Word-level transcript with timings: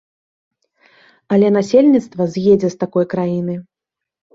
Але 1.37 1.47
насельніцтва 1.59 2.31
з'едзе 2.33 2.67
з 2.77 2.85
такой 2.85 3.05
краіны. 3.17 3.65